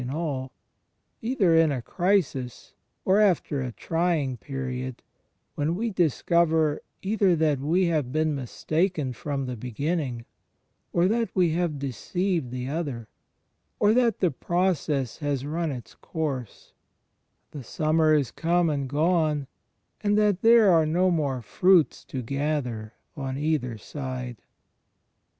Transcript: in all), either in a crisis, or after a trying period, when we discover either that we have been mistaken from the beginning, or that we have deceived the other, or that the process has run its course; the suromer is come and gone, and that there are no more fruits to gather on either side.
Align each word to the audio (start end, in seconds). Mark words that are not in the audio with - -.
in 0.01 0.09
all), 0.09 0.51
either 1.21 1.55
in 1.55 1.71
a 1.71 1.79
crisis, 1.79 2.73
or 3.05 3.19
after 3.19 3.61
a 3.61 3.71
trying 3.71 4.35
period, 4.35 5.03
when 5.53 5.75
we 5.75 5.91
discover 5.91 6.81
either 7.03 7.35
that 7.35 7.59
we 7.59 7.85
have 7.85 8.11
been 8.11 8.33
mistaken 8.33 9.13
from 9.13 9.45
the 9.45 9.55
beginning, 9.55 10.25
or 10.91 11.07
that 11.07 11.29
we 11.35 11.51
have 11.51 11.77
deceived 11.77 12.49
the 12.49 12.67
other, 12.67 13.09
or 13.77 13.93
that 13.93 14.21
the 14.21 14.31
process 14.31 15.19
has 15.19 15.45
run 15.45 15.71
its 15.71 15.93
course; 15.93 16.73
the 17.51 17.59
suromer 17.63 18.17
is 18.19 18.31
come 18.31 18.71
and 18.71 18.89
gone, 18.89 19.45
and 20.03 20.17
that 20.17 20.41
there 20.41 20.71
are 20.71 20.87
no 20.87 21.11
more 21.11 21.43
fruits 21.43 22.03
to 22.03 22.23
gather 22.23 22.95
on 23.15 23.37
either 23.37 23.77
side. 23.77 24.37